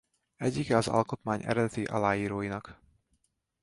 Egyike 0.37 0.77
az 0.77 0.87
Alkotmány 0.87 1.43
eredeti 1.43 1.83
aláíróinak. 1.83 2.79